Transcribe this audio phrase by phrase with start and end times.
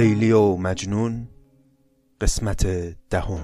[0.00, 1.28] لیلی و مجنون
[2.20, 2.66] قسمت
[3.10, 3.40] دهم.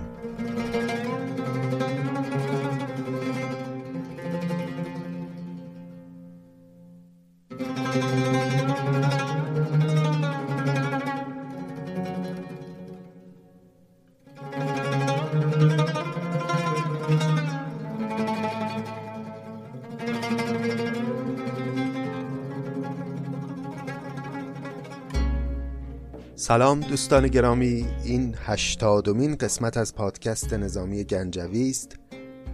[26.47, 31.97] سلام دوستان گرامی این هشتادمین قسمت از پادکست نظامی گنجوی است.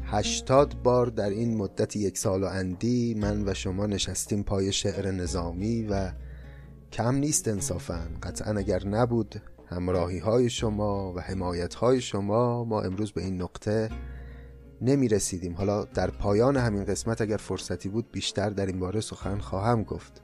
[0.05, 5.11] هشتاد بار در این مدت یک سال و اندی من و شما نشستیم پای شعر
[5.11, 6.13] نظامی و
[6.93, 8.01] کم نیست انصافا.
[8.23, 13.89] قطعا اگر نبود همراهی های شما و حمایت های شما ما امروز به این نقطه
[14.81, 19.39] نمی رسیدیم حالا در پایان همین قسمت اگر فرصتی بود بیشتر در این باره سخن
[19.39, 20.23] خواهم گفت.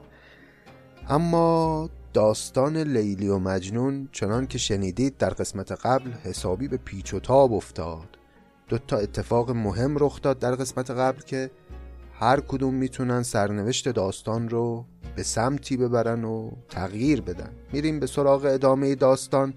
[1.09, 7.19] اما داستان لیلی و مجنون چنان که شنیدید در قسمت قبل حسابی به پیچ و
[7.19, 8.17] تاب افتاد.
[8.67, 11.51] دو تا اتفاق مهم رخ داد در قسمت قبل که
[12.13, 17.51] هر کدوم می‌تونن سرنوشت داستان رو به سمتی ببرن و تغییر بدن.
[17.73, 19.53] میریم به سراغ ادامه داستان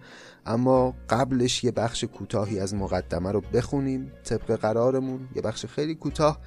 [0.46, 4.12] اما قبلش یه بخش کوتاهی از مقدمه رو بخونیم.
[4.24, 6.38] طبق قرارمون یه بخش خیلی کوتاه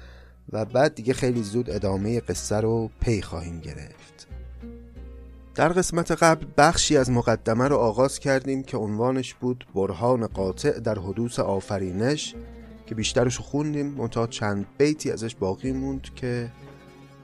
[0.52, 4.35] و بعد دیگه خیلی زود ادامه قصه رو پی خواهیم گرفت.
[5.56, 10.98] در قسمت قبل بخشی از مقدمه رو آغاز کردیم که عنوانش بود برهان قاطع در
[10.98, 12.34] حدوث آفرینش
[12.86, 16.50] که بیشترش خوندیم منتها چند بیتی ازش باقی موند که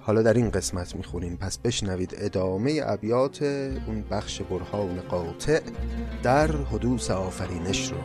[0.00, 1.36] حالا در این قسمت می‌خونیم.
[1.36, 5.60] پس بشنوید ادامه ابیات اون بخش برهان قاطع
[6.22, 7.98] در حدوث آفرینش رو.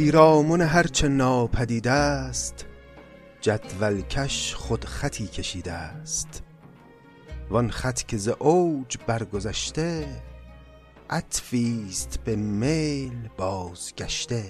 [0.00, 2.66] پیرامون هرچه ناپدیده است
[3.40, 6.42] جدولکش خود خطی کشیده است.
[7.50, 10.22] وان خط که ز اوج برگذشته
[11.10, 14.44] عطفیست به میل بازگشته.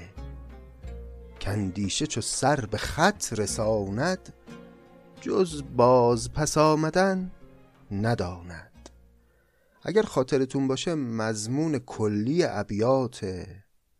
[1.40, 4.32] کندیشه چو سر به خط رساند
[5.20, 7.30] جز باز پس آمدن
[7.90, 8.88] نداند.
[9.82, 13.46] اگر خاطرتون باشه مضمون کلی ابیات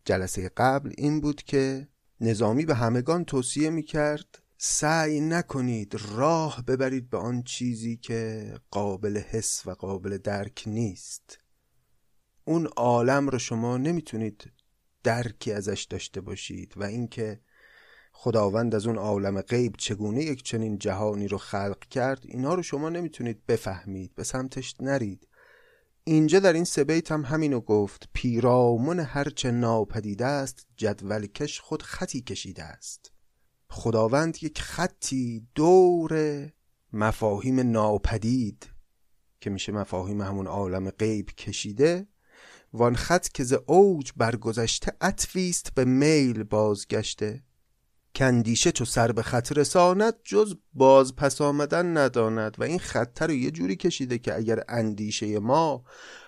[0.05, 1.87] جلسه قبل این بود که
[2.21, 9.17] نظامی به همگان توصیه می کرد سعی نکنید راه ببرید به آن چیزی که قابل
[9.17, 11.37] حس و قابل درک نیست.
[12.45, 14.51] اون عالم رو شما نمی‌تونید
[15.03, 17.41] درکی ازش داشته باشید و اینکه
[18.11, 22.89] خداوند از اون عالم غیب چگونه یک چنین جهانی رو خلق کرد اینا رو شما
[22.89, 25.27] نمی‌تونید بفهمید به سمتش نرید.
[26.03, 28.09] اینجا در این سه بیت هم همینو گفت.
[28.13, 33.11] پیرامون هرچه ناپدیده است جدولکش خود خطی کشیده است.
[33.69, 36.49] خداوند یک خطی دور
[36.93, 38.69] مفاهیم ناپدید
[39.41, 42.07] که میشه مفاهیم همون عالم غیب کشیده.
[42.73, 47.43] وان خط که ز اوج برگذشته عطفیست به میل بازگشته.
[48.15, 52.55] کندیشه چو سر به خط رساند جز باز پس آمدن نداند.
[52.59, 55.83] و این خطه رو یه جوری کشیده که اگر اندیشه ما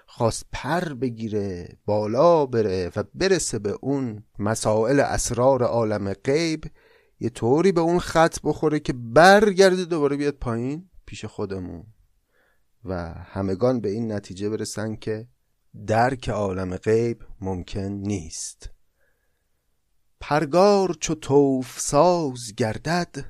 [0.06, 6.66] خواست پر بگیره بالا بره و برسه به اون مسائل اسرار عالم غیب
[7.20, 11.86] یه طوری به اون خط بخوره که برگرده دوباره بیاد پایین پیش خودمون.
[12.86, 15.28] و همگان به این نتیجه برسن که
[15.88, 18.73] درک عالم غیب ممکن نیست.
[20.26, 23.26] پرگار چو توف ساز گردد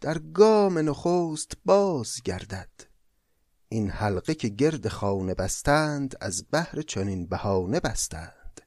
[0.00, 2.70] در گام نخست باز گردد.
[3.68, 8.60] این حلقه که گرد خانه بستند از بهر چنین بهانه بستند.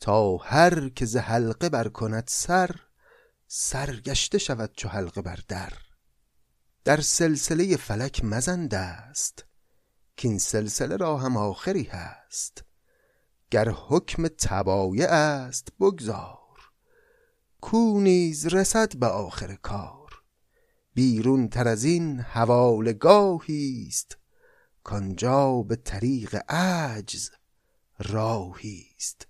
[0.00, 2.70] تا هر که ز حلقه بر کند سر
[3.46, 5.72] سرگشته شود چو حلقه بر در.
[6.84, 9.44] در سلسله فلک مزند است
[10.16, 12.64] کین سلسله را هم آخری هست.
[13.50, 16.39] گر حکم تبایع است بگذار.
[17.60, 20.22] کو نیز رسد به آخر کار.
[20.94, 24.18] بیرون تر از این حوالگاهی است
[24.84, 27.30] کانجا به طریق عجز
[27.98, 29.26] راهی است.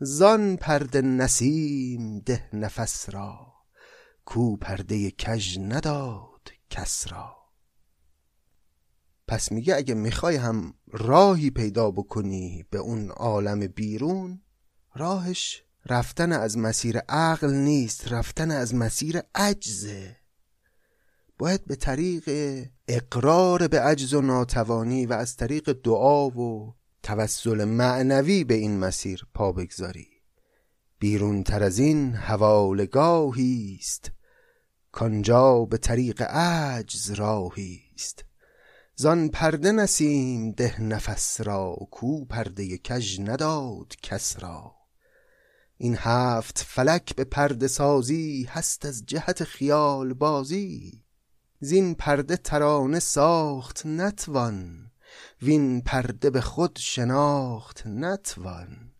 [0.00, 3.52] زان پرده نسیم ده نفس را
[4.24, 7.36] کو پرده کژ نداد کس را.
[9.28, 14.42] پس میگه اگه می‌خوای هم راهی پیدا بکنی به اون عالم بیرون
[14.94, 20.16] راهش رفتن از مسیر عقل نیست رفتن از مسیر عجزه.
[21.38, 22.28] باید به طریق
[22.88, 29.26] اقرار به عجز و ناتوانی و از طریق دعا و توسل معنوی به این مسیر
[29.34, 30.08] پا بگذاری.
[30.98, 34.10] بیرون تر از این حوالگاهی است.
[34.92, 38.24] کانجا به طریق عجز راهی است.
[38.96, 44.81] زان پرده نسیم ده نفس را کو پرده کژ نداد کس را.
[45.82, 51.04] این هفت فلک به پرده سازی هست از جهت خیال بازی.
[51.60, 54.90] زین پرده ترانه ساخت نتوان
[55.42, 58.92] وین پرده به خود شناخت نتوان.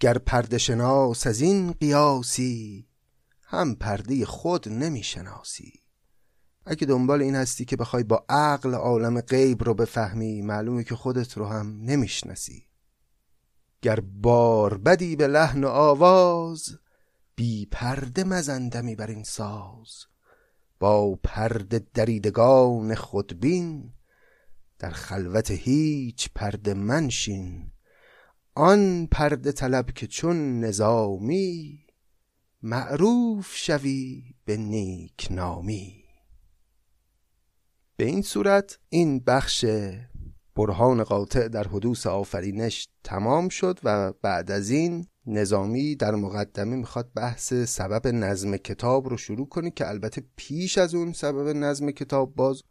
[0.00, 2.88] گر پرده شناس از این قیاسی
[3.42, 5.72] هم پرده خود نمی‌شناسی
[6.66, 11.36] اگه دنبال این هستی که بخوای با عقل عالم غیب رو بفهمی معلومه که خودت
[11.36, 12.71] رو هم نمی‌شناسی.
[13.82, 16.78] گر بار بدی به لحن و آواز
[17.34, 20.06] بی پرده مزندمی بر این ساز.
[20.80, 23.92] با پرده دریدگان خودبین
[24.78, 27.70] در خلوت هیچ پرده منشین
[28.54, 31.86] آن پرده طلب که چون نظامی
[32.62, 36.04] معروف شوی به نیک نامی
[37.96, 39.64] به این صورت این بخش
[40.56, 47.10] برهان قاطع در حدوث آفرینش تمام شد و بعد از این نظامی در مقدمه می‌خواد
[47.14, 52.34] بحث سبب نظم کتاب رو شروع کنه که البته پیش از اون سبب نظم کتاب
[52.34, 52.62] باز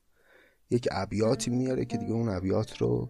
[0.70, 3.10] یک ابیاتی میاره که دیگه اون ابیات رو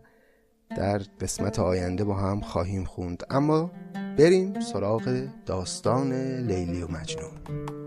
[0.78, 3.24] در قسمت آینده با هم خواهیم خوند.
[3.30, 3.72] اما
[4.18, 6.14] بریم سراغ داستان
[6.48, 7.81] لیلی و مجنون.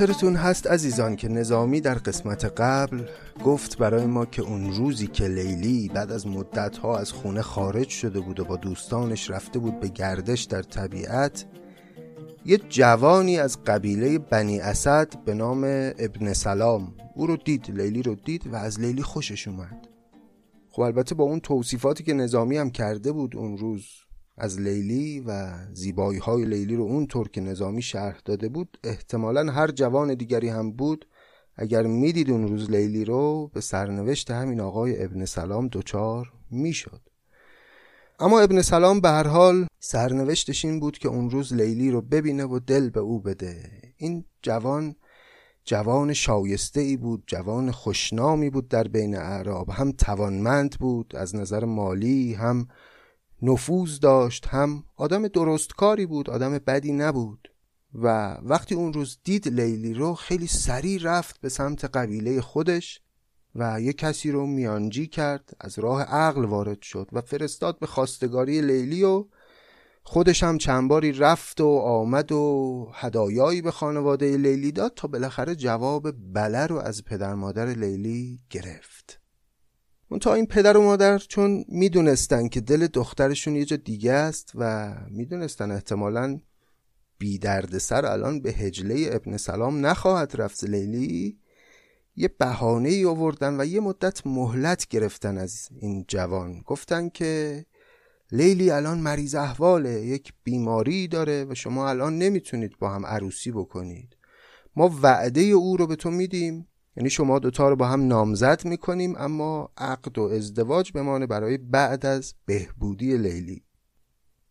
[0.00, 3.04] خاطرتون هست عزیزان که نظامی در قسمت قبل
[3.44, 8.20] گفت برای ما که اون روزی که لیلی بعد از مدتها از خونه خارج شده
[8.20, 11.44] بود و با دوستانش رفته بود به گردش در طبیعت
[12.44, 15.64] یه جوانی از قبیله بنی اسد به نام
[15.98, 19.88] ابن سلام او رو دید لیلی رو دید و از لیلی خوشش اومد.
[20.70, 23.84] خب البته با اون توصیفاتی که نظامی هم کرده بود اون روز
[24.36, 29.70] از لیلی و زیبایی های لیلی رو اونطور که نظامی شرح داده بود احتمالا هر
[29.70, 31.06] جوان دیگری هم بود.
[31.56, 37.00] اگر می‌دید اون روز لیلی رو به سرنوشت همین آقای ابن سلام دچار می‌شد.
[38.20, 42.44] اما ابن سلام به هر حال سرنوشتش این بود که اون روز لیلی رو ببینه
[42.44, 43.70] و دل به او بده.
[43.96, 44.96] این جوان
[45.64, 49.70] جوان شایسته ای بود جوان خوشنامی بود در بین اعراب.
[49.70, 52.68] هم توانمند بود از نظر مالی هم
[53.42, 54.46] نفوذ داشت.
[54.46, 57.48] هم آدم درستکاری بود آدم بدی نبود.
[57.94, 63.00] و وقتی اون روز دید لیلی رو خیلی سریع رفت به سمت قبیله خودش
[63.54, 68.60] و یه کسی رو میانجی کرد از راه عقل وارد شد و فرستاد به خواستگاری
[68.60, 69.26] لیلی و
[70.02, 75.54] خودش هم چند باری رفت و آمد و هدایایی به خانواده لیلی داد تا بالاخره
[75.54, 79.19] جواب بله رو از پدر مادر لیلی گرفت.
[80.18, 84.94] تا این پدر و مادر چون می‌دونستن که دل دخترشون یه جا دیگه است و
[85.10, 86.40] می‌دونستن احتمالا
[87.18, 90.64] بی درد سر الان به هجله ابن سلام نخواهد رفت.
[90.64, 91.38] لیلی
[92.16, 96.60] یه بهانه ای آوردن و یه مدت مهلت گرفتن از این جوان.
[96.66, 97.64] گفتن که
[98.32, 104.16] لیلی الان مریض احواله یک بیماری داره و شما الان نمی‌تونید با هم عروسی بکنید.
[104.76, 106.66] ما وعده او رو به تو میدیم.
[106.96, 112.06] یعنی شما دوتا رو با هم نامزد می‌کنیم اما عقد و ازدواج بمانه برای بعد
[112.06, 113.62] از بهبودی لیلی.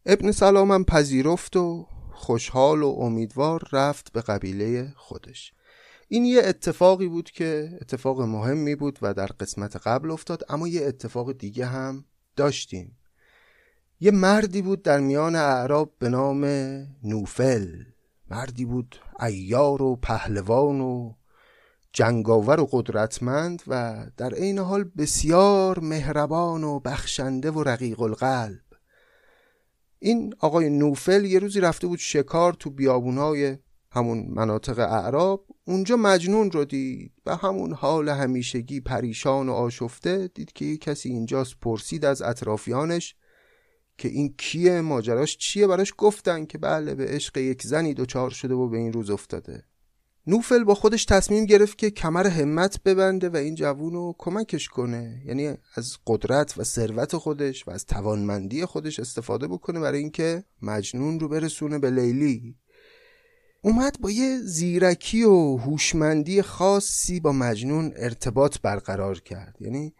[0.05, 5.53] ابن سلام هم پذیرفت و خوشحال و امیدوار رفت به قبیله خودش.
[6.07, 10.85] این یه اتفاقی بود که اتفاق مهمی بود و در قسمت قبل افتاد اما یه
[10.85, 12.05] اتفاق دیگه هم
[12.35, 12.97] داشتیم.
[13.99, 16.45] یه مردی بود در میان اعراب به نام
[17.03, 17.83] نوفل.
[18.31, 21.13] مردی بود ایار و پهلوان و
[21.93, 28.61] جنگاور و قدرتمند و در عین حال بسیار مهربان و بخشنده و رقیق القلب.
[29.99, 33.57] این آقای نوفل یه روزی رفته بود شکار تو بیابونای
[33.91, 35.45] همون مناطق اعراب.
[35.65, 41.09] اونجا مجنون رو دید و همون حال همیشگی پریشان و آشفته دید که یه کسی
[41.09, 43.15] اینجاست پرسید از اطرافیانش
[43.97, 48.53] که این کیه ماجراش چیه؟ براش گفتن که بله به عشق یک زنی دوچار شده
[48.53, 49.63] و به این روز افتاده.
[50.29, 55.21] نوفل با خودش تصمیم گرفت که کمر همت ببنده و این جوون رو کمکش کنه.
[55.25, 61.19] یعنی از قدرت و ثروت خودش و از توانمندی خودش استفاده بکنه برای اینکه مجنون
[61.19, 62.55] رو برسونه به لیلی.
[63.61, 69.55] اومد با یه زیرکی و هوشمندی خاصی با مجنون ارتباط برقرار کرد.
[69.59, 69.93] یعنی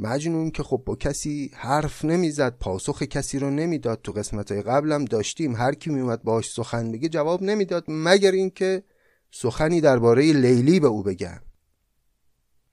[0.00, 4.00] مجنون که خب با کسی حرف نمی‌زد پاسخ کسی رو نمی‌داد.
[4.02, 5.56] تو قسمت های قبلم داشتیم.
[5.56, 8.82] هر کی میومد باش سخن بگه جواب نمی‌داد مگر اینکه
[9.36, 11.40] سخنی درباره لیلی به او بگن.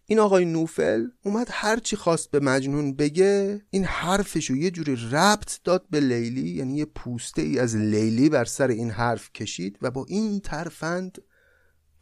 [0.06, 5.86] این آقای نوفل اومد هرچی خواست به مجنون بگه این حرفشو یه جوری ربط داد
[5.90, 10.06] به لیلی یعنی یه پوسته ای از لیلی بر سر این حرف کشید و با
[10.08, 11.18] این ترفند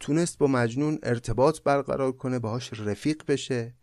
[0.00, 3.74] تونست با مجنون ارتباط برقرار کنه باهاش رفیق بشه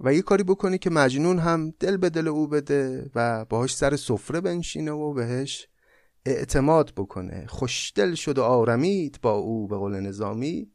[0.00, 3.96] و یه کاری بکنه که مجنون هم دل به دل او بده و باهاش سر
[3.96, 5.68] سفره بنشینه و بهش
[6.26, 7.46] اعتماد بکنه.
[7.48, 10.72] خوشدل شد و آرمید با او به قول نظامی.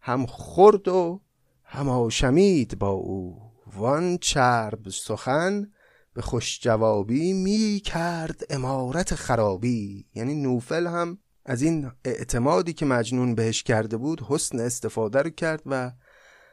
[0.00, 1.20] هم خورد و
[1.64, 3.38] هم آشمید با او.
[3.76, 5.70] وان چرب سخن
[6.14, 10.06] به خوش جوابی می کرد امارت خرابی.
[10.14, 15.62] یعنی نوفل هم از این اعتمادی که مجنون بهش کرده بود حسن استفاده رو کرد
[15.66, 15.92] و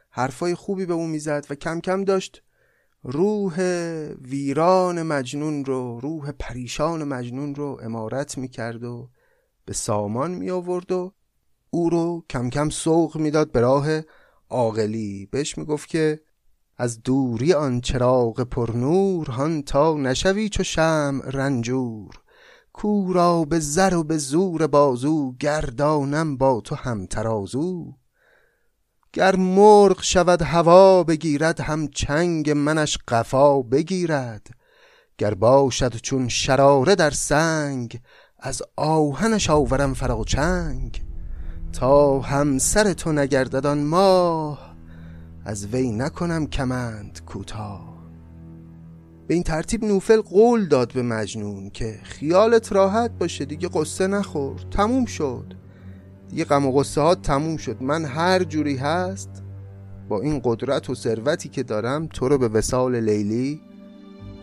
[0.10, 2.44] حرفای خوبی به او می‌زد و کم کم داشت
[3.04, 3.60] روح
[4.22, 9.10] ویران مجنون رو روح پریشان مجنون رو امارت می‌کرد و
[9.66, 11.14] به سامان می آورد و
[11.70, 13.88] او رو کم کم سوق می‌داد به راه
[14.50, 15.28] عاقلی.
[15.32, 16.22] بهش می‌گفت که
[16.78, 22.20] از دوری آن چراغ پرنور هان تا نشوی چو شمع رنجور.
[22.74, 27.94] کورا به زر و به زور بازو گردانم با تو هم ترازو
[29.14, 34.48] گر مرغ شود هوا بگیرد هم چنگ منش قفا بگیرد.
[35.18, 38.02] گر باشد چون شراره در سنگ
[38.40, 41.04] از آهنش آورم فراچنگ
[41.74, 44.76] تا همسر تو نگردد آن ماه
[45.46, 47.94] از وی نکنم کمند کوتاه.
[49.28, 54.60] به این ترتیب نوفل قول داد به مجنون که خیالت راحت باشه دیگه قصه نخور
[54.72, 55.63] تموم شد.
[56.34, 57.78] دیگه غم و قصه ها تموم شد.
[57.82, 59.30] من هر جوری هست
[60.10, 63.62] با این قدرت و ثروتی که دارم تو رو به وسال لیلی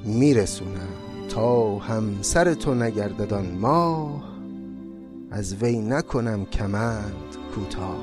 [0.05, 0.89] میرسونم.
[1.29, 4.23] تا همسر تو نگرددان ماه
[5.31, 8.01] از وی نکنم کمند کوتاه.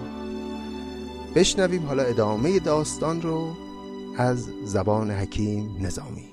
[1.36, 3.48] بشنویم حالا ادامه داستان رو
[4.18, 6.27] از زبان حکیم نظامی.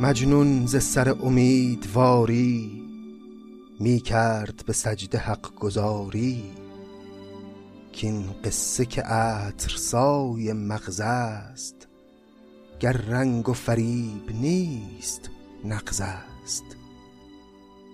[0.00, 2.82] مجنون ز سر امیدواری
[3.80, 6.42] می کرد به سجده حق گذاری
[7.92, 11.88] کین قصه که عطرسای مغز است
[12.80, 15.30] گر رنگ و فریب نیست
[15.64, 16.64] نغز است.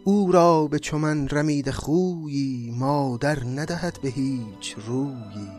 [0.04, 5.50] او را به چمن رمید خویی مادر ندهد به هیچ رویی.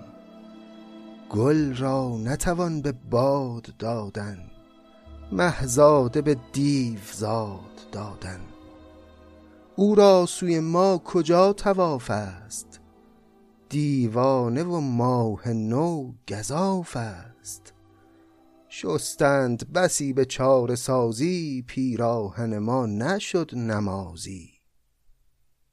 [1.29, 4.50] گل را نتوان به باد دادن
[5.31, 8.39] مهزاده به دیو زاد دادن.
[9.75, 12.79] او را سوی ما کجا تواف است؟
[13.69, 17.73] دیوانه و ماه نو گذاف است.
[18.69, 24.50] شستند بسی به چار سازی پیراهن ما نشد نمازی.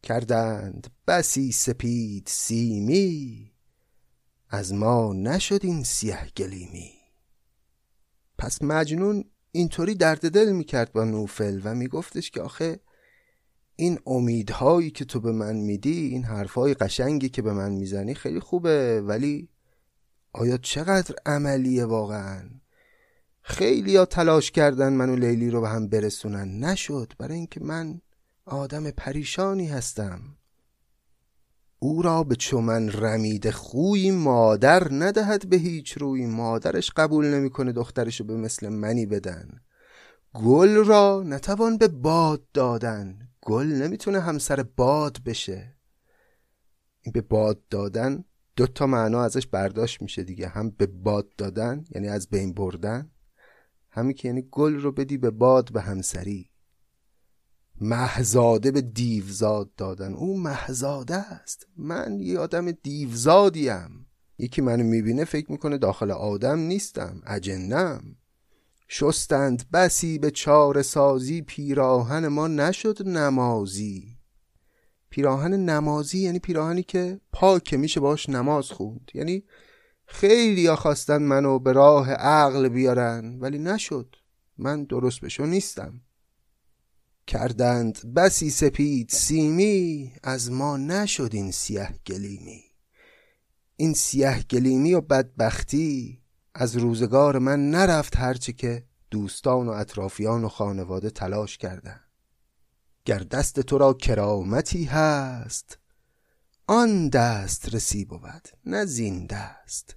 [0.02, 3.52] کردند بسی سپید سیمی
[4.48, 6.92] از ما نشد این سیه گلیمی.
[8.38, 9.24] پس مجنون
[9.58, 12.80] اینطوری درد دل می‌کرد با نوفل و میگفتش که آخه
[13.76, 18.40] این امیدهایی که تو به من میدی این حرفهای قشنگی که به من می‌زنی خیلی
[18.40, 19.48] خوبه ولی
[20.32, 22.50] آیا چقدر عملیه واقعا؟
[23.42, 26.64] خیلی ها تلاش کردن منو لیلی رو به هم برسونن.
[26.64, 27.12] نشد.
[27.18, 28.00] برای اینکه من
[28.44, 30.20] آدم پریشانی هستم.
[31.78, 38.25] او را به چمن رمید خوی مادر ندهد به هیچ روی مادرش قبول نمی‌کنه دخترشو
[38.25, 39.49] به مثل منی بدن.
[40.35, 45.76] گل را نتوان به باد دادن گل نمی‌تونه همسر باد بشه.
[47.00, 48.25] این به باد دادن
[48.56, 53.11] دو تا معنا ازش برداشت میشه دیگه هم به باد دادن یعنی از بین بردن
[53.90, 56.50] همین که یعنی گل رو بدی به باد به همسری.
[57.80, 60.14] محزاده به دیوزاد دادن.
[60.14, 61.66] او محزاده است.
[61.76, 64.06] من یه آدم دیوزادیم.
[64.38, 67.23] یکی منو می‌بینه فکر می‌کنه داخل آدم نیستم.
[67.26, 68.16] اجنم
[68.88, 74.18] شستند بسی به چار سازی پیراهن ما نشد نمازی.
[75.11, 79.11] پیراهن نمازی یعنی پیراهنی که پاکه میشه باش نماز خوند.
[79.14, 79.44] یعنی
[80.06, 84.16] خیلی ها خواستن منو به راه عقل بیارن ولی نشد.
[84.58, 86.00] من درست بشو نیستم.
[87.28, 92.64] کردند بسی سپید سیمی از ما نشد این سیه گلیمی.
[93.76, 96.23] این سیه گلیمی و بدبختی
[96.54, 102.00] از روزگار من نرفت هرچه که دوستان و اطرافیان و خانواده تلاش کردن
[103.04, 105.78] گر دست تو را کرامتی هست
[106.66, 109.97] آن دست رسی بود نه زین دست.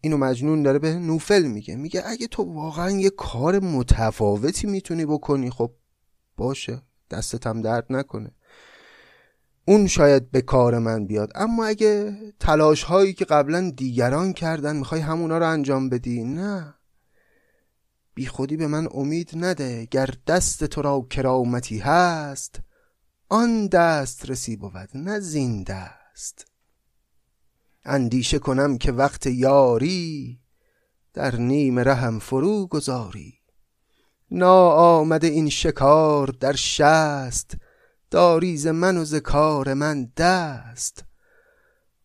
[0.00, 5.50] اینو مجنون داره به نوفل میگه میگه اگه تو واقعا یه کار متفاوتی می‌تونی بکنی
[5.50, 5.72] خب
[6.38, 8.30] باشه دستت هم درد نکنه.
[9.64, 11.32] اون شاید به کار من بیاد.
[11.34, 16.74] اما اگه تلاش هایی که قبلا دیگران کردن می‌خوای همونا رو انجام بدی؟ نه.
[18.14, 19.86] بی خودی به من امید نده.
[19.86, 22.60] گر دست تو را کرامتی هست
[23.28, 26.46] آن دست رسی بود نه زین دست.
[27.84, 30.40] اندیشه کنم که وقت یاری
[31.14, 33.37] در نیم رهم فرو گذاری.
[34.30, 37.56] نا آمده این شکار در شست
[38.10, 41.04] داریز من و ذکار من دست.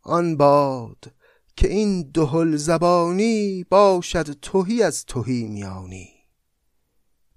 [0.01, 1.13] آن باد
[1.55, 6.09] که این دهل زبانی باشد توهی از توهی میانی.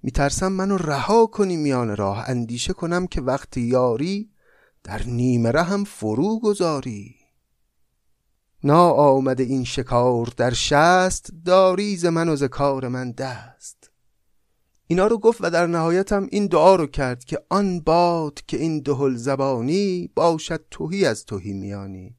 [0.03, 4.29] میترسم منو رها کنی میان راه اندیشه کنم که وقت یاری
[4.83, 7.15] در نیمه رهم فرو گذاری.
[8.63, 13.76] نا آمده این شکار در شست داریز من و ذکار من دست.
[14.87, 18.57] اینا رو گفت و در نهایت هم این دعا رو کرد که آن باد که
[18.57, 22.15] این دهل زبانی باشد توهی از توهی میانی.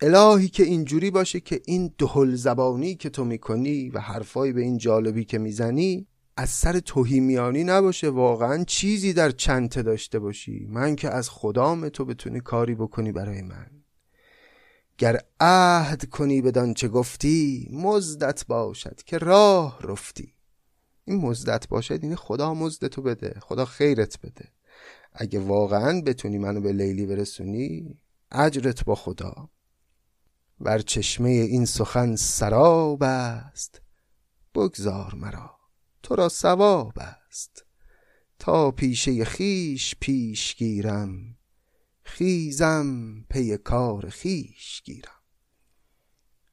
[0.00, 4.78] الهی که اینجوری باشه که این دهل زبانی که تو می‌کنی و حرفایی به این
[4.78, 8.10] جالبی که می‌زنی از سر توهی میانی نباشه.
[8.10, 10.66] واقعا چیزی در چنته داشته باشی.
[10.70, 13.66] من که از خدام تو بتونی کاری بکنی برای من.
[14.98, 20.37] گر عهد کنی بدان چه گفتی مزدت باشد که راه رفتی.
[21.08, 24.48] این مزدت باشد این خدا مزد تو بده خدا خیرت بده.
[25.12, 27.98] اگه واقعا بتونی منو به لیلی برسونی
[28.32, 29.50] اجرت با خدا.
[30.60, 33.80] بر چشمه این سخن سراب است.
[34.54, 35.58] بگذار مرا
[36.02, 37.64] تو را ثواب است.
[38.38, 41.36] تا پیشه خیش پیش گیرم
[42.02, 45.22] خیزم پی کار خیش گیرم.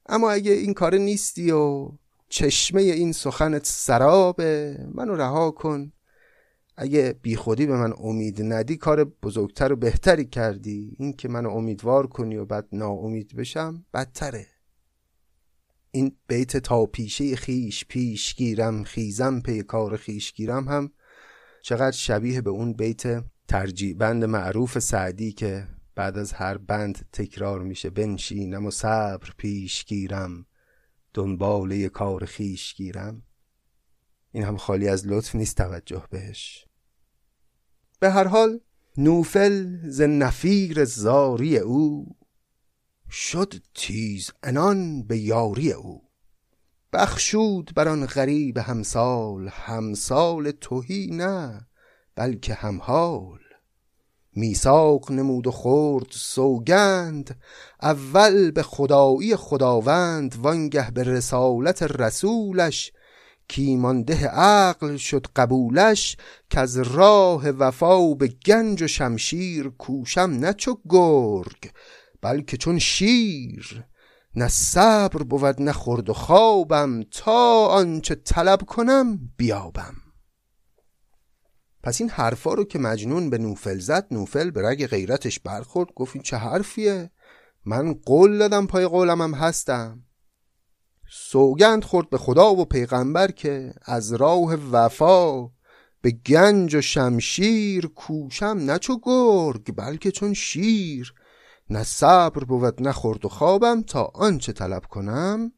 [0.06, 1.90] اما اگه این کار نیستی و
[2.36, 5.92] چشمه این سخنت سرابه منو رها کن.
[6.76, 10.96] اگه بیخودی به من امید ندی کار بزرگتر و بهتری کردی.
[10.98, 14.46] این که منو امیدوار کنی و بعد ناامید بشم بدتره.
[15.90, 20.90] این بیت تا پیشه خیش پیش گیرم خیزم پی کار خیش گیرم هم
[21.62, 27.62] چقدر شبیه به اون بیت ترجیع بند معروف سعدی که بعد از هر بند تکرار
[27.62, 30.46] میشه بنشینم و صبر پیش گیرم.
[31.16, 33.22] دنباله کار خیش گیرم.
[34.32, 36.66] این هم خالی از لطف نیست توجه بهش.
[38.00, 38.60] به هر حال
[38.96, 42.16] نوفل ز نفیر زاری او
[43.10, 46.08] شد تیز انان به یاری او.
[46.92, 51.66] بخشود بر آن غریب همسال همسال توهی نه
[52.14, 53.45] بلکه همحال.
[54.36, 57.36] میساق نمود و خورد سوگند
[57.82, 62.92] اول به خدایی خداوند وانگه به رسالت رسولش.
[63.48, 66.16] کیمانده عقل شد قبولش
[66.50, 71.70] که از راه وفا به گنج و شمشیر کوشم نه چو گرگ
[72.22, 73.84] بلکه چون شیر.
[74.36, 79.94] نه صبر بود نه خورد و خوابم تا آنچه طلب کنم بیابم.
[81.86, 86.16] پس این حرفا رو که مجنون به نوفل زد نوفل به رگ غیرتش برخورد گفت
[86.16, 87.10] این چه حرفیه؟
[87.64, 90.04] من قول دادم پای قولم هم هستم.
[91.10, 95.50] سوگند خورد به خدا و پیغمبر که از راه وفا
[96.00, 101.14] به گنج و شمشیر کوشم نه چو گرگ بلکه چون شیر.
[101.70, 105.52] نه صبر بود نه خورد و خوابم تا آنچه طلب کنم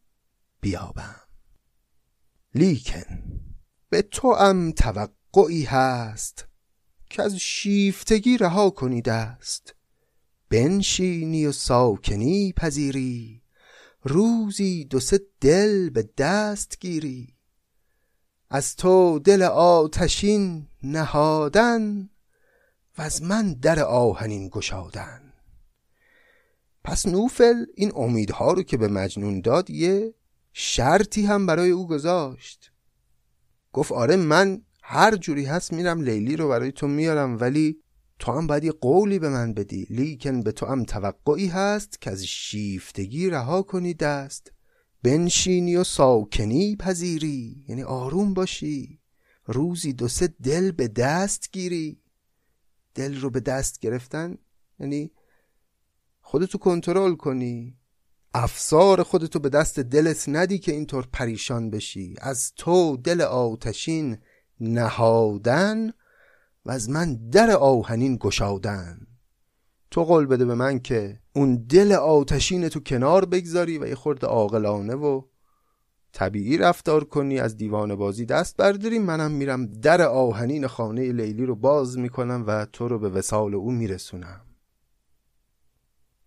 [0.61, 1.21] بیابم.
[2.55, 3.23] لیکن
[3.91, 4.73] به تو ام
[5.39, 6.47] توقعی هست
[7.11, 9.75] که از شیفتگی رها کنی دست
[10.51, 13.43] بنشینی و ساکنی پذیری.
[14.03, 17.35] روزی دو سه دل به دست گیری.
[18.51, 22.11] از تو دل آتشین نهادن
[22.99, 25.33] و از من در آهنین گشادن.
[26.85, 30.15] پس نوفل این امیدها رو که به مجنون داد یه
[30.53, 32.73] شرطی هم برای او گذاشت.
[33.73, 37.83] گفت آره من هر جوری هست میرم لیلی رو برای تو میارم ولی
[38.19, 39.87] تو هم باید یه قولی به من بدی.
[39.91, 44.53] لیکن به تو هم توقعی هست که از شیفتگی رها کنی دست.
[45.03, 49.01] بنشینی و ساکنی پذیری یعنی آروم باشی.
[49.47, 52.01] روزی دو سه دل به دست گیری.
[52.95, 54.39] دل رو به دست گرفتن
[54.81, 55.11] یعنی
[56.21, 57.77] خودتو کنترل کنی.
[58.35, 62.15] افسار خودتو به دست دلت ندی که اینطور پریشان بشی.
[62.21, 64.19] از تو دل آتشین
[64.61, 65.93] نهادن
[66.65, 69.07] و از من در آهنین گشادن.
[69.91, 74.27] تو قول بده به من که اون دل آتشین تو کنار بگذاری و یه خورده
[74.27, 75.23] عاقلانه و
[76.13, 78.99] طبیعی رفتار کنی از دیوان بازی دست برداری.
[78.99, 83.73] منم میرم در آهنین خانه لیلی رو باز می‌کنم و تو رو به وسال او
[83.73, 84.41] میرسونم.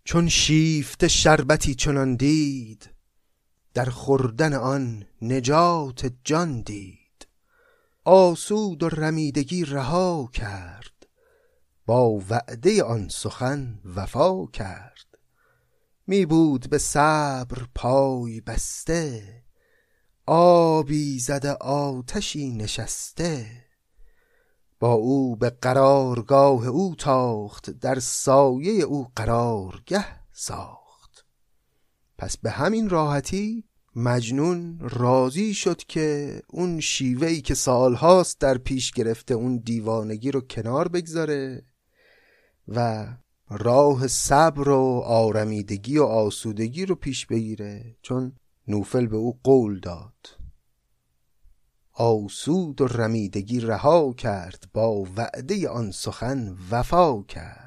[0.04, 2.90] چون شیفت شربتی چنان دید
[3.74, 7.01] در خوردن آن نجات جان دید.
[8.04, 11.06] آسود و رمیدگی رها کرد.
[11.86, 15.18] با وعده آن سخن وفا کرد.
[16.06, 19.42] می بود به صبر پای بسته.
[20.26, 23.46] آبی زده آتشی نشسته.
[24.80, 31.26] با او به قرارگاه او تاخت در سایه او قرارگه ساخت.
[32.18, 33.64] پس به همین راحتی
[33.96, 40.88] مجنون راضی شد که اون شیوهی که سالهاست در پیش گرفته اون دیوانگی رو کنار
[40.88, 41.62] بگذاره
[42.68, 43.06] و
[43.50, 48.32] راه صبر و آرمیدگی و آسودگی رو پیش بگیره چون
[48.68, 50.28] نوفل به او قول داد.
[51.92, 57.61] آسود و رمیدگی رها کرد با وعده آن سخن وفا کرد.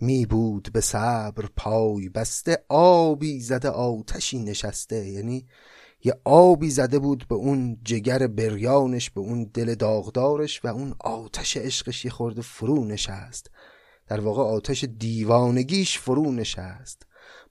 [0.00, 5.08] می بود به صبر پای بسته آبی زده آتشی نشسته.
[5.08, 5.46] یعنی
[6.04, 11.56] یه آبی زده بود به اون جگر بریانش به اون دل داغدارش و اون آتش
[11.56, 13.50] عشقش یه خورده فرو نشست.
[14.06, 17.02] در واقع آتش دیوانگیش فرو نشست.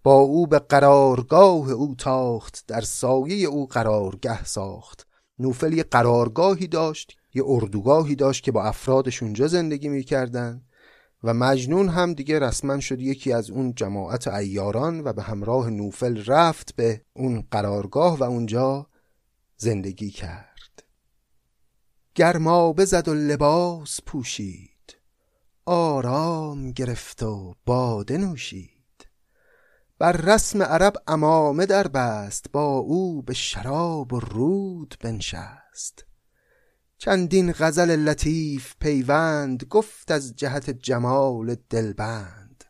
[0.04, 5.08] با او به قرارگاه او تاخت در سایه او قرارگه ساخت.
[5.40, 10.62] نوفل یه قرارگاهی داشت یه اردوگاهی داشت که با افرادش اونجا زندگی می‌کردن.
[11.24, 16.24] و مجنون هم دیگه رسما شد یکی از اون جماعت ایاران و به همراه نوفل
[16.26, 18.88] رفت به اون قرارگاه و اونجا
[19.58, 20.84] زندگی کرد.
[22.16, 24.98] گرما بزد و لباس پوشید
[25.66, 29.08] آرام گرفت و باده نوشید.
[30.00, 36.07] بر رسم عرب امامه در بست با او به شراب و رود بنشست.
[36.98, 42.64] چندین غزل لطیف پیوند گفت از جهت جمال دلبند.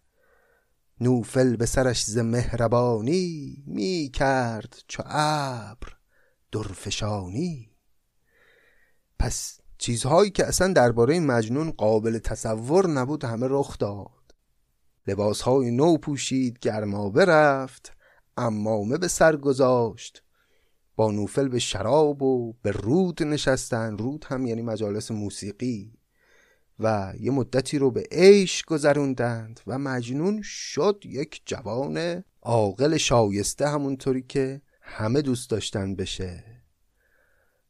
[1.02, 5.88] نوفل به سرش ز مهربانی می کرد چو ابر
[6.52, 7.72] درفشانی.
[9.20, 14.36] پس چیزهایی که اصلا درباره مجنون قابل تصور نبود همه رخ داد.
[15.08, 17.92] لباسهای نو پوشید گرما برفت
[18.38, 20.24] امامه به سر گذاشت.
[20.98, 23.98] با نوفل به شراب و به رود نشستن.
[23.98, 25.94] رود هم یعنی مجالس موسیقی.
[26.80, 34.22] و یه مدتی رو به عیش گذروندند و مجنون شد یک جوان عاقل شایسته همونطوری
[34.22, 36.44] که همه دوست داشتن بشه.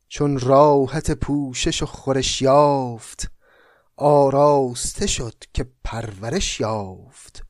[0.08, 3.32] چون راحت پوشش و خورش یافت
[3.96, 7.47] آراسته شد که پرورش یافت.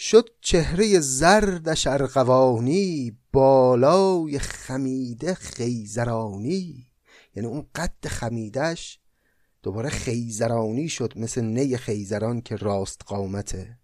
[0.00, 6.86] شد چهره زردش ارغوانی بالای خمیده خیزرانی.
[7.34, 8.98] یعنی اون قد خمیدش
[9.62, 13.78] دوباره خیزرانی شد مثل نی خیزران که راست قامته.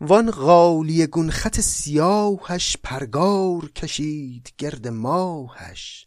[0.00, 6.06] وان غالی گون خط سیاهش پرگار کشید گرد ماهش.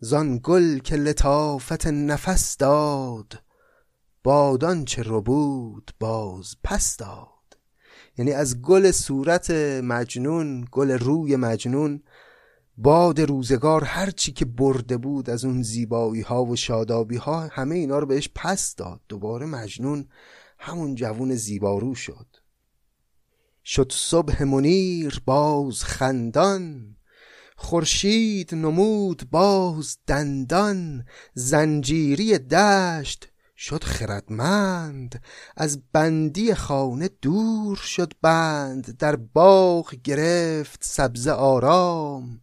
[0.00, 3.42] زان گل که لطافت نفس داد
[4.24, 7.33] بادان چه رو بود باز پس داد.
[8.18, 9.50] یعنی از گل صورت
[9.80, 12.02] مجنون گل روی مجنون
[12.76, 17.98] باد روزگار هرچی که برده بود از اون زیبایی ها و شادابی ها همه اینا
[17.98, 19.00] رو بهش پس داد.
[19.08, 20.08] دوباره مجنون
[20.58, 22.26] همون جوون زیبارو شد.
[23.64, 26.96] شد صبح منیر باز خندان.
[27.56, 31.04] خورشید نمود باز دندان.
[31.34, 35.22] زنجیری دشت شد خردمند.
[35.56, 38.96] از بندی خانه دور شد بند.
[38.96, 42.40] در باغ گرفت سبز آرام.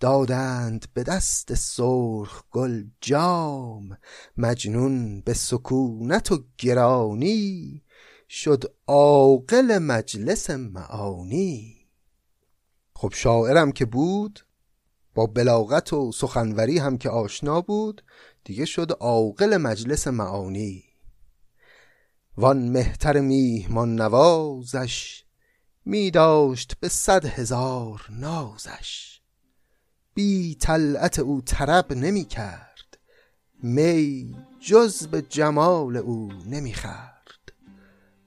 [0.00, 3.98] دادند به دست سرخ گل جام.
[4.36, 7.82] مجنون به سکونت و گرانی.
[8.28, 11.76] شد عاقل مجلس معانی.
[12.94, 14.40] خب شاعرم که بود
[15.14, 18.02] با بلاغت و سخنوری هم که آشنا بود
[18.44, 20.84] دیگه شد عاقل مجلس معانی.
[22.36, 25.24] وان مهتر میهمان نوازش
[25.84, 29.20] می داشت به صد هزار نازش.
[30.14, 32.98] بی طلعت او طرب نمی کرد
[33.62, 37.52] می جز به جمال او نمی خرد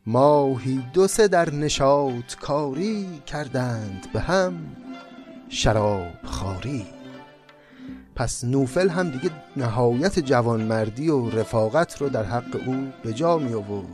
[0.05, 4.75] ماهی دو سه در نشاط کاری کردند به هم
[5.53, 6.85] شراب خاری
[8.15, 13.53] پس نوفل هم دیگه نهایت جوانمردی و رفاقت رو در حق او به جا می
[13.53, 13.87] آورد.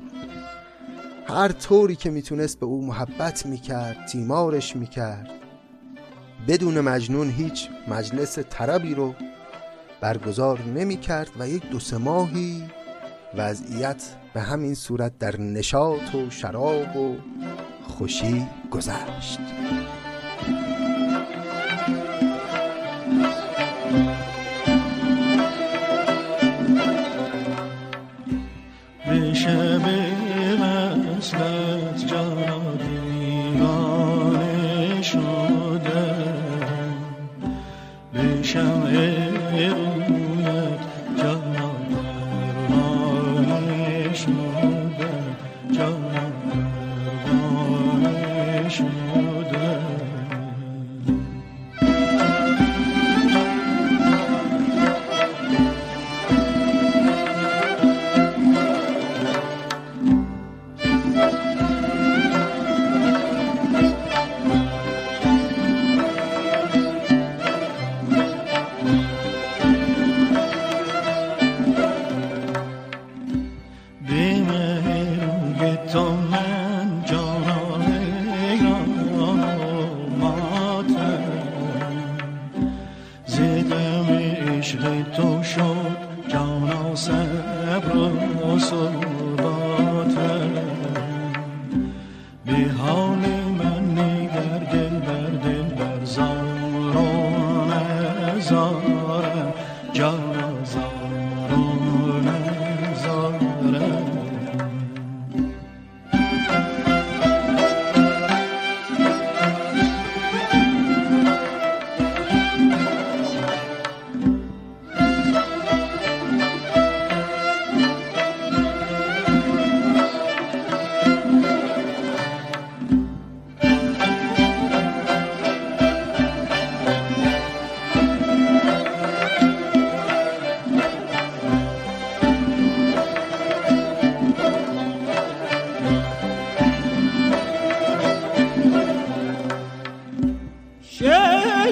[1.27, 5.29] هر طوری که می‌تونست به او محبت می‌کرد تیمارش می‌کرد.
[6.47, 9.15] بدون مجنون هیچ مجلس طربی رو
[10.01, 12.63] برگزار نمی‌کرد و یک دو سه ماهی
[13.37, 17.15] وضعیت به همین صورت در نشاط و شراب و
[17.87, 19.39] خوشی گذشت.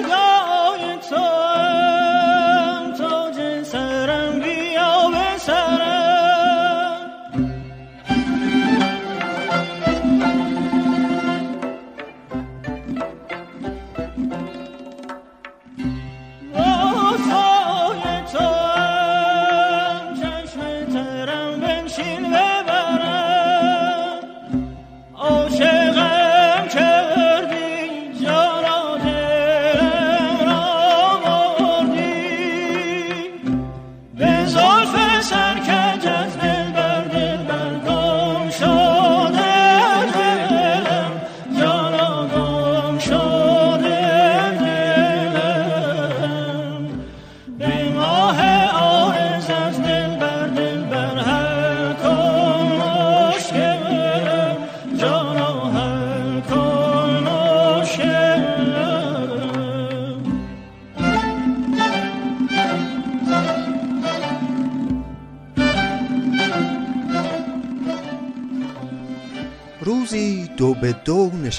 [0.02, 1.37] به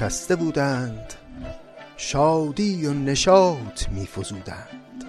[0.01, 1.13] نشسته بودند.
[1.97, 5.03] شادی و نشاط میفزودند.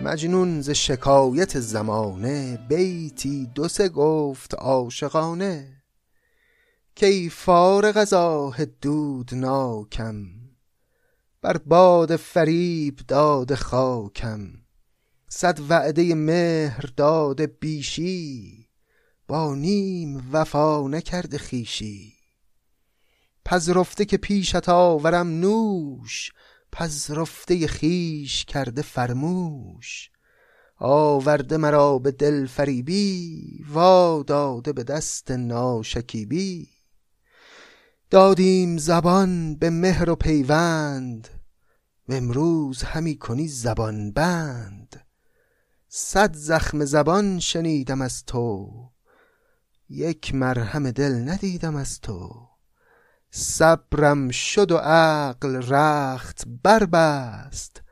[0.00, 5.82] مجنون ز شکایت زمانه بیتی دو سه گفت عاشقانه
[6.94, 10.26] کی فارغ از آه دود ناکم
[11.42, 14.48] بر باد فریب داد خاکم
[15.28, 18.68] صد وعده مهر داد بیشی
[19.28, 22.13] با نیم وفا نکرده خیشی
[23.44, 26.32] پذرفته که پیشت آورم نوش
[26.72, 30.10] پذرفته خیش کرده فرموش.
[30.78, 36.68] آورده مرا به دل فریبی وا داده به دست ناشکیبی.
[38.10, 41.28] دادیم زبان به مهر و پیوند
[42.08, 45.06] و امروز همی کنی زبان بند.
[45.88, 48.70] صد زخم زبان شنیدم از تو
[49.88, 52.53] یک مرهم دل ندیدم از تو.
[53.36, 57.82] صبرم شد و عقل رخت بربست.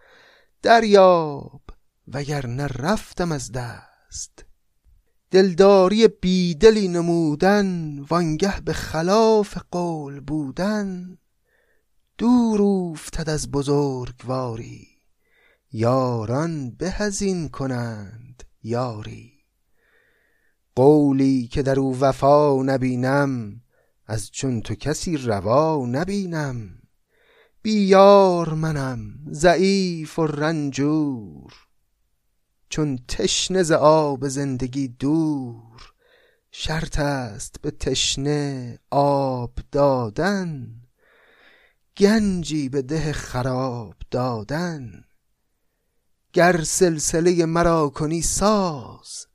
[0.62, 1.62] دریاب
[2.08, 4.44] وگرنه رفتم از دست.
[5.30, 11.18] دلداری بیدلی نمودن وانگه به خلاف قول بودن.
[12.18, 14.88] دور افتد از بزرگواری
[15.72, 19.32] یاران به از کنند یاری.
[20.74, 23.62] قولی که در او وفا نبینم
[24.06, 26.78] از چون تو کسی روا نبینم.
[27.62, 31.52] بیار منم ضعیف و رنجور.
[32.68, 35.92] چون تشنه ز آب زندگی دور
[36.50, 40.80] شرط است به تشنه آب دادن.
[41.96, 45.04] گنجی به ده خراب دادن.
[46.32, 49.26] گر سلسله مرا کنی ساز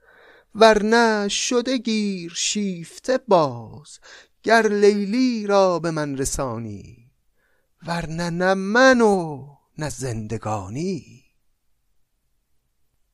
[0.56, 4.00] ورنه شده گیر شیفته باز.
[4.48, 7.12] گر لیلی را به من رسانی
[7.88, 9.46] ورنه نه من و
[9.78, 11.24] نه زندگانی.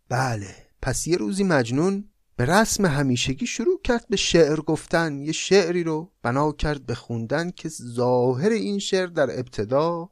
[0.09, 5.21] بله پس یه روزی مجنون به رسم همیشگی شروع کرد به شعر گفتن.
[5.21, 10.09] یه شعری رو بنا کرد به خوندن که ظاهر این شعر در ابتدا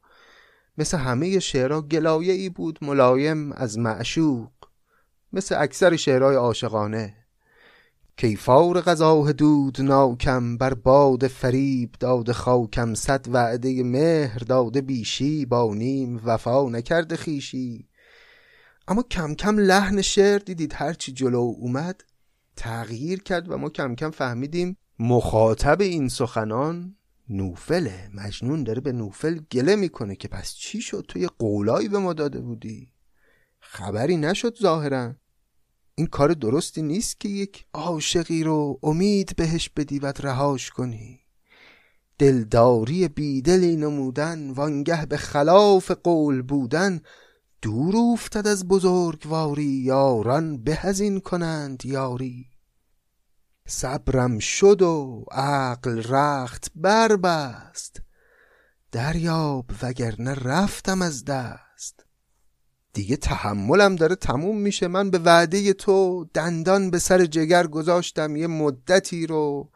[0.78, 4.52] مثل همه شعرها گلایه ای بود ملایم از معشوق
[5.32, 7.21] مثل اکثر شعرهای عاشقانه.
[8.16, 15.74] کیفار غذاه دود ناکم بر باد فریب داد خاکم صد وعده مهر داده بیشی با
[15.74, 17.88] نیم وفا نکرده خیشی
[18.88, 22.04] اما کم کم لحن شعر دیدید هرچی جلو اومد
[22.56, 26.96] تغییر کرد و ما کم کم فهمیدیم مخاطب این سخنان
[27.28, 32.12] نوفله مجنون داره به نوفل گله می‌کنه که پس چی شد؟ توی قولایی به ما
[32.12, 32.92] داده بودی؟
[33.60, 35.14] خبری نشد ظاهرا.
[36.02, 41.20] این کار درستی نیست که یک عاشقی رو امید بهش بدی و رهاش کنی.
[42.18, 47.00] دلداری بیدلی نمودن وانگه به خلاف قول بودن
[47.62, 52.46] دور افتد از بزرگواری یاران به این کنند یاری.
[53.66, 58.02] صبرم شد و عقل رخت بربست
[58.92, 62.06] دریاب وگرنه رفتم از دست.
[62.92, 64.88] دیگه تحملم داره تموم میشه.
[64.88, 68.36] من به وعده تو دندان به سر جگر گذاشتم.
[68.36, 69.70] یه مدتی رو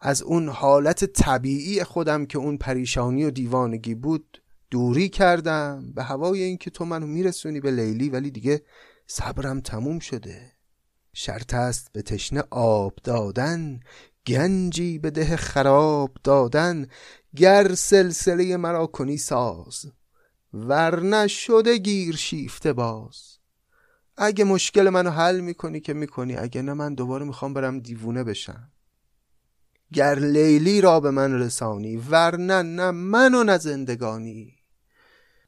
[0.00, 5.92] از اون حالت طبیعی خودم که اون پریشانی و دیوانگی بود دوری کردم.
[5.94, 8.62] به هوای اینکه تو منو میرسونی به لیلی ولی دیگه
[9.06, 10.52] صبرم تموم شده.
[11.12, 13.80] شرط است به تشنه آب دادن
[14.26, 16.86] گنجی به ده خراب دادن.
[17.36, 19.86] گر سلسله مرا کنی ساز.
[20.52, 23.38] ورنه شده گیر شیفته باز.
[24.16, 28.70] اگه مشکل منو حل می‌کنی که می‌کنی اگه نه من دوباره می‌خوام برم دیوونه بشم.
[29.92, 34.54] گر لیلی را به من رسانی ورنه نه منو نه زندگانی.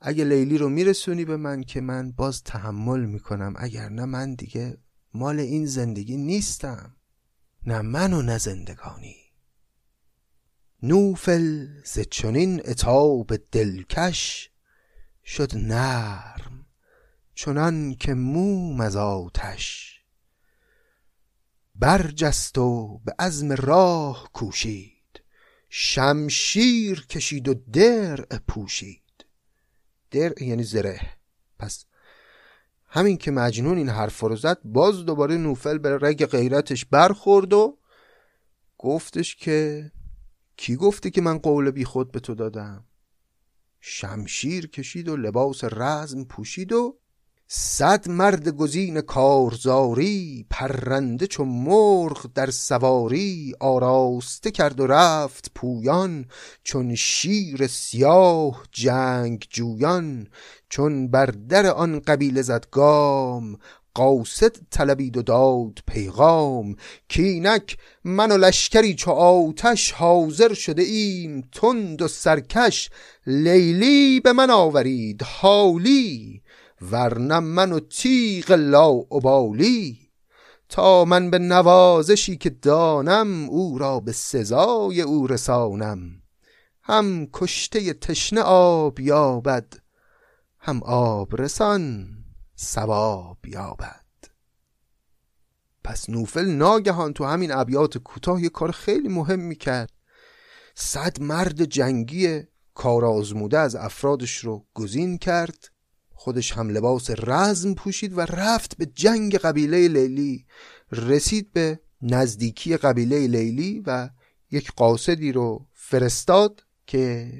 [0.00, 4.78] اگه لیلی رو میرسونی به من که من باز تحمل می‌کنم اگر نه من دیگه
[5.14, 6.96] مال این زندگی نیستم.
[7.66, 9.16] نه من و نه زندگانی.
[10.82, 14.50] نوفل ز چنین اتاب دلکش
[15.24, 16.66] شد نرم
[17.34, 19.90] چنان که موم از آتش.
[21.74, 25.22] برجست و به عزم راه کوشید
[25.68, 29.26] شمشیر کشید و درع پوشید.
[30.10, 31.00] در یعنی زره.
[31.58, 31.84] پس
[32.86, 37.78] همین که مجنون این حرف رو زد باز دوباره نوفل به رگ غیرتش برخورد و
[38.78, 39.90] گفتش که
[40.56, 42.84] کی گفته که من قول بی خود به تو دادم؟
[43.80, 46.96] شمشیر کشید و لباس رزم پوشید و
[47.52, 56.24] صد مرد گزین کارزاری پرنده چو مرغ در سواری آراسته کرد و رفت پویان
[56.62, 60.26] چون شیر سیاه جنگ جویان
[60.68, 63.58] چون بر در آن قبیله زد گام
[63.94, 66.76] قاصد طلبید و داد پیغام
[67.08, 72.90] کینک من و لشکری چو آتش حاضر شده ایم تند و سرکش
[73.26, 76.42] لیلی به من آورید حالی
[76.92, 80.10] ورنه من و تیغ لا ابالی
[80.70, 86.22] تا من به نوازشی که دانم او را به سزای او رسانم.
[86.82, 89.74] هم کشته تشنه آب یابد
[90.58, 92.08] هم آب رسان.
[92.62, 94.04] سواب یابد.
[95.84, 99.92] پس نوفل ناگهان تو همین ابیات کوتاه یه کار خیلی مهم می‌کرد.
[100.74, 102.42] صد مرد جنگی
[102.74, 105.68] کارآزموده از افرادش رو گزین کرد.
[106.10, 110.46] خودش هم لباس رزم پوشید و رفت به جنگ قبیله لیلی.
[110.92, 114.10] رسید به نزدیکی قبیله لیلی و
[114.50, 117.32] یک قاصدی رو فرستاد که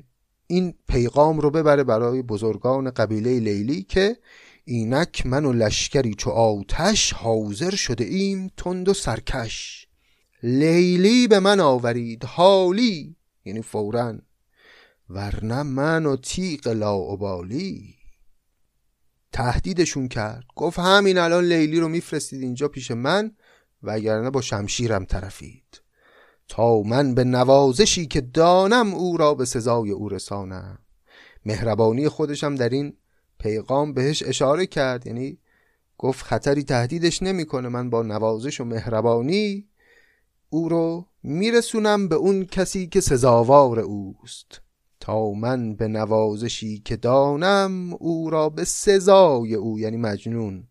[0.47, 4.17] این پیغام رو ببره برای بزرگان قبیله لیلی که
[4.71, 9.87] اینک من و لشکری چو آتش حاضر شده ایم تند و سرکش.
[10.43, 14.19] لیلی به من آورید حالی یعنی فورا.
[15.09, 17.95] ورنه من و تیغ لاعبالی
[19.33, 20.45] تهدیدشون کرد.
[20.57, 23.37] گفت همین الان لیلی رو میفرستید اینجا پیش من
[23.83, 25.83] وگرنه با شمشیرم طرفید.
[26.49, 30.79] تا من به نوازشی که دانم او را به سزای او رسانم.
[31.45, 32.97] مهربانی خودشم در این
[33.41, 35.39] پیغام بهش اشاره کرد یعنی
[35.99, 39.69] گفت خطری تهدیدش نمی‌کنه من با نوازش و مهربانی
[40.51, 44.61] او رو میرسونم به اون کسی که سزاوار اوست.
[45.01, 50.69] تا من به نوازشی که دانم او را به سزای او یعنی مجنون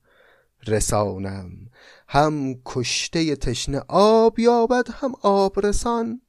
[0.68, 1.52] رسانم.
[2.08, 6.22] هم کشته تشنه آب یابد هم آب رسان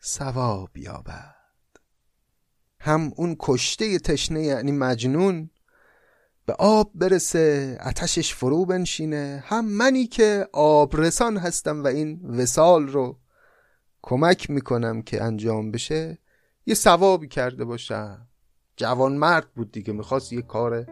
[0.00, 1.36] سواب یابد.
[2.80, 5.50] هم اون کشته تشنه یعنی مجنون
[6.46, 9.42] به آب برسه اتشش فرو بنشینه.
[9.46, 13.16] هم منی که آبرسان هستم و این وسال رو
[14.02, 16.18] کمک می‌کنم که انجام بشه
[16.66, 18.28] یه ثوابی کرده باشم.
[18.76, 20.86] جوان مرد بود دیگه می‌خواست یه کار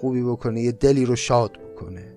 [0.00, 2.16] خوبی بکنه یه دلی رو شاد بکنه.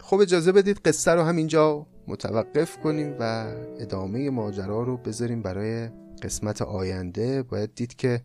[0.00, 5.88] خب اجازه بدید قصه رو همینجا متوقف کنیم و ادامه ماجرا رو بذاریم برای
[6.22, 7.42] قسمت آینده.
[7.42, 8.20] باید دید که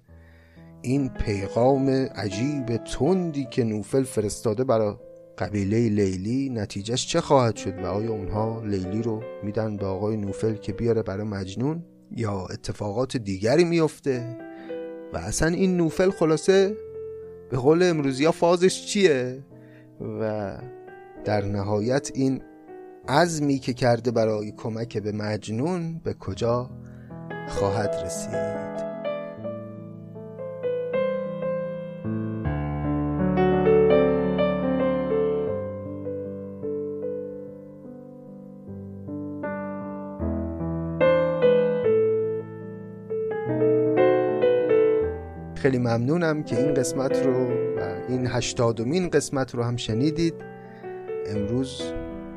[0.83, 4.95] این پیغام عجیب تندی که نوفل فرستاده برای
[5.37, 10.55] قبیله لیلی نتیجهش چه خواهد شد و آیا اونها لیلی رو میدن به آقای نوفل
[10.55, 14.37] که بیاره برای مجنون یا اتفاقات دیگری میفته؟
[15.13, 16.77] و اصلا این نوفل خلاصه
[17.49, 19.43] به قول امروزی ها فازش چیه؟
[20.19, 20.53] و
[21.25, 22.41] در نهایت این
[23.07, 26.69] عزمی که کرده برای کمک به مجنون به کجا
[27.47, 28.92] خواهد رسید؟
[45.63, 47.47] خیلی ممنونم که این قسمت رو
[47.77, 50.33] و این هشتادمین قسمت رو هم شنیدید.
[51.27, 51.81] امروز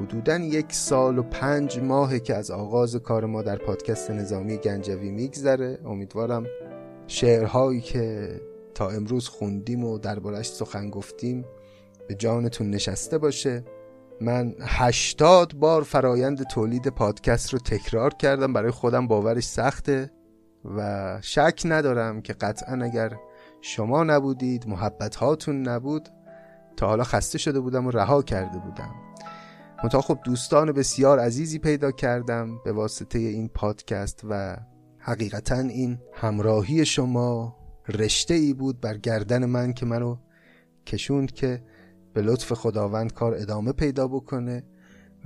[0.00, 5.10] حدودا یک سال و پنج ماهه که از آغاز کار ما در پادکست نظامی گنجوی
[5.10, 5.78] میگذره.
[5.84, 6.46] امیدوارم
[7.06, 8.28] شعرهایی که
[8.74, 11.44] تا امروز خوندیم و دربارش سخن گفتیم
[12.08, 13.64] به جانتون نشسته باشه.
[14.20, 18.52] من هشتاد بار فرایند تولید پادکست رو تکرار کردم.
[18.52, 20.10] برای خودم باورش سخته.
[20.76, 23.16] و شک ندارم که قطعا اگر
[23.60, 26.08] شما نبودید محبت هاتون نبود
[26.76, 28.94] تا حالا خسته شده بودم و رها کرده بودم.
[29.82, 34.56] منتها خب دوستان بسیار عزیزی پیدا کردم به واسطه این پادکست و
[34.98, 37.56] حقیقتا این همراهی شما
[37.88, 40.16] رشته ای بود بر گردن من که منو
[40.86, 41.62] کشوند که
[42.14, 44.62] به لطف خداوند کار ادامه پیدا بکنه.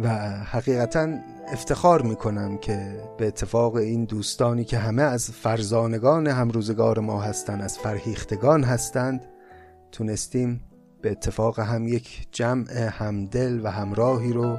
[0.01, 0.09] و
[0.45, 1.19] حقیقتا
[1.53, 7.79] افتخار می‌کنم که به اتفاق این دوستانی که همه از فرزانگان همروزگار ما هستند از
[7.79, 9.27] فرهیختگان هستند
[9.93, 10.61] تونستیم
[11.03, 14.59] به اتفاق هم یک جمع همدل و همراهی رو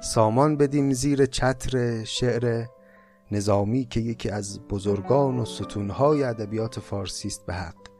[0.00, 2.66] سامان بدیم زیر چتر شعر
[3.30, 7.95] نظامی که یکی از بزرگان و ستونهای ادبیات فارسی است به حق.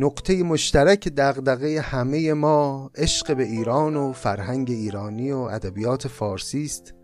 [0.00, 6.94] نقطه مشترک دغدغه همه ما عشق به ایران و فرهنگ ایرانی و ادبیات فارسی است.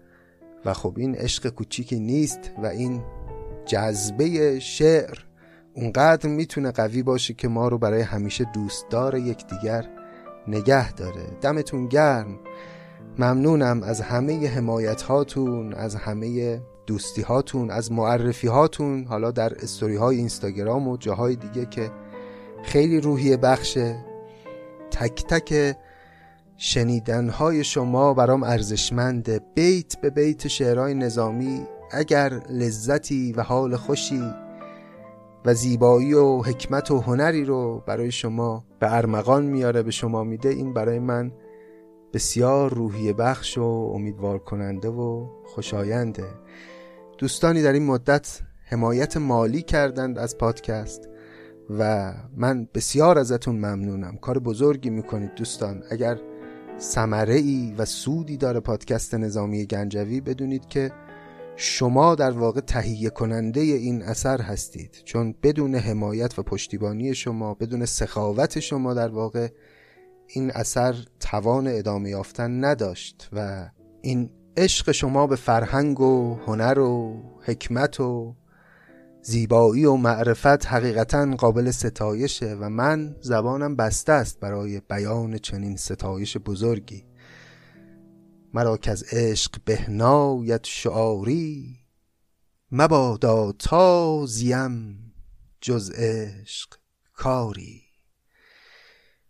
[0.65, 3.03] و خب این عشق کوچیکی نیست و این
[3.67, 5.19] جذبه شعر
[5.75, 9.89] اونقدر می‌تونه قوی باشه که ما رو برای همیشه دوستدار یکدیگر
[10.49, 11.27] نگه داره.
[11.41, 12.39] دمتون گرم.
[13.19, 19.97] ممنونم از همه حمایت هاتون از همه دوستی هاتون از معرفی هاتون حالا در استوری
[19.97, 21.91] های اینستاگرام و جاهای دیگه که
[22.65, 23.97] خیلی روحی بخشه.
[24.91, 25.77] تک تک
[26.57, 31.67] شنیدنهای شما برام ارزشمنده بیت به بیت شعرهای نظامی.
[31.91, 34.31] اگر لذتی و حال خوشی
[35.45, 40.49] و زیبایی و حکمت و هنری رو برای شما به ارمغان میاره به شما میده
[40.49, 41.33] این برای من
[42.13, 46.27] بسیار روحی بخش و امیدوار کننده و خوشاینده.
[47.19, 51.09] دوستانی در این مدت حمایت مالی کردند از پادکست.
[51.71, 54.17] و من بسیار ازتون ممنونم.
[54.17, 55.83] کار بزرگی می‌کنید دوستان.
[55.91, 56.21] اگر
[56.79, 60.93] سمره ای و سودی داره پادکست نظامی گنجوی بدونید که
[61.57, 65.03] شما در واقع تهیه کننده این اثر هستید.
[65.05, 69.49] چون بدون حمایت و پشتیبانی شما بدون سخاوت شما در واقع
[70.27, 73.69] این اثر توان ادامه یافتن نداشت و
[74.03, 78.35] این عشق شما به فرهنگ و هنر و حکمت و
[79.27, 86.37] زیبایی و معرفت حقیقتا قابل ستایشه و من زبانم بسته است برای بیان چنین ستایش
[86.37, 87.05] بزرگی.
[88.55, 91.77] مرا که از عشق بهنایت شعاری
[92.73, 95.13] مبادا تا زیم
[95.61, 96.75] جز عشق
[97.13, 97.83] کاری.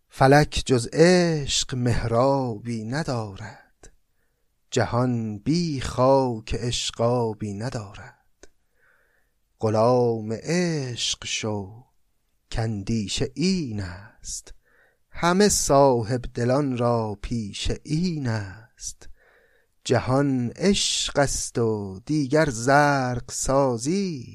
[0.09, 3.91] فلک جز عشق مهرابی ندارد
[4.71, 8.14] جهان بی خاک عشقابی ندارد.
[9.59, 11.83] غلام عشق شو
[12.51, 14.53] کندیش این است.
[15.09, 19.09] همه صاحب دلان را پیش این است.
[19.83, 24.25] جهان عشق است و دیگر زرق سازی.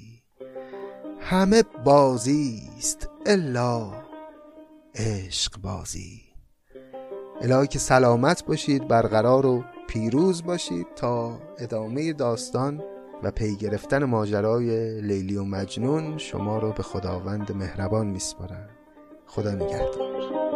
[1.21, 3.93] همه بازی است الا
[4.95, 6.23] عشق بازی.
[7.41, 12.83] الهی که سلامت باشید برقرار و پیروز باشید تا ادامه داستان
[13.23, 18.69] و پی گرفتن ماجرای لیلی و مجنون شما رو به خداوند مهربان میسپارم.
[19.27, 20.50] خدا نگهدار.